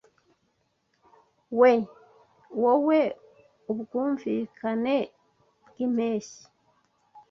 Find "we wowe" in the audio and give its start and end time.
1.59-2.99